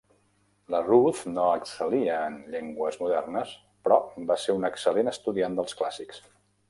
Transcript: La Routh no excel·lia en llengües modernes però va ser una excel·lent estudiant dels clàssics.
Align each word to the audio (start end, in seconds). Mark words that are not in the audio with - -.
La 0.75 0.79
Routh 0.85 1.19
no 1.33 1.43
excel·lia 1.57 2.15
en 2.29 2.39
llengües 2.55 2.97
modernes 3.03 3.51
però 3.89 4.01
va 4.33 4.39
ser 4.47 4.57
una 4.61 4.73
excel·lent 4.75 5.13
estudiant 5.13 5.61
dels 5.61 5.79
clàssics. 5.83 6.25